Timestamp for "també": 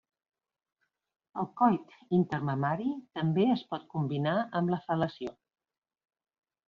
3.19-3.45